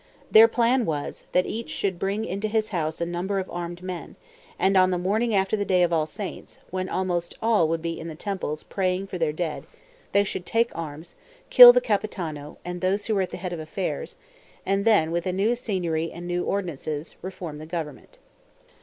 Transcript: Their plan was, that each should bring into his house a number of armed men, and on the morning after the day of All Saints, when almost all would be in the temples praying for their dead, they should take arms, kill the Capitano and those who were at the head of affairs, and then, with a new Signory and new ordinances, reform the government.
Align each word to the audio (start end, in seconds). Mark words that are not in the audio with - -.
Their 0.31 0.47
plan 0.47 0.87
was, 0.87 1.25
that 1.31 1.45
each 1.45 1.69
should 1.69 1.99
bring 1.99 2.25
into 2.25 2.47
his 2.47 2.69
house 2.69 2.99
a 3.01 3.05
number 3.05 3.37
of 3.37 3.47
armed 3.51 3.83
men, 3.83 4.15
and 4.57 4.75
on 4.75 4.89
the 4.89 4.97
morning 4.97 5.35
after 5.35 5.55
the 5.55 5.63
day 5.63 5.83
of 5.83 5.93
All 5.93 6.07
Saints, 6.07 6.57
when 6.71 6.89
almost 6.89 7.35
all 7.39 7.67
would 7.67 7.83
be 7.83 7.99
in 7.99 8.07
the 8.07 8.15
temples 8.15 8.63
praying 8.63 9.05
for 9.05 9.19
their 9.19 9.31
dead, 9.31 9.67
they 10.11 10.23
should 10.23 10.43
take 10.47 10.75
arms, 10.75 11.13
kill 11.51 11.71
the 11.71 11.81
Capitano 11.81 12.57
and 12.65 12.81
those 12.81 13.05
who 13.05 13.13
were 13.13 13.21
at 13.21 13.29
the 13.29 13.37
head 13.37 13.53
of 13.53 13.59
affairs, 13.59 14.15
and 14.65 14.85
then, 14.85 15.11
with 15.11 15.27
a 15.27 15.31
new 15.31 15.53
Signory 15.53 16.11
and 16.11 16.25
new 16.25 16.45
ordinances, 16.45 17.15
reform 17.21 17.59
the 17.59 17.67
government. 17.67 18.17